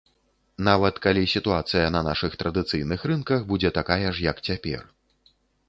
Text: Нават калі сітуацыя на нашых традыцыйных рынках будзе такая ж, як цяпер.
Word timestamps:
Нават 0.67 0.95
калі 1.05 1.21
сітуацыя 1.33 1.91
на 1.97 2.01
нашых 2.09 2.39
традыцыйных 2.45 3.05
рынках 3.13 3.47
будзе 3.55 3.69
такая 3.79 4.03
ж, 4.09 4.17
як 4.31 4.37
цяпер. 4.51 4.81